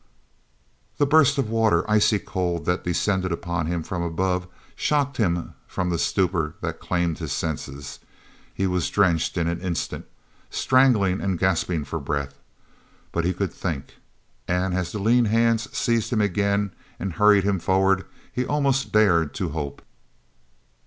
[0.97, 5.91] The burst of water, icy cold, that descended upon him from above shocked him from
[5.91, 7.99] the stupor that claimed his senses.
[8.51, 10.07] He was drenched in an instant,
[10.49, 12.39] strangling and gasping for breath.
[13.11, 13.97] But he could think!
[14.47, 19.35] And, as the lean hands seized him again and hurried him forward, he almost dared
[19.35, 19.83] to hope.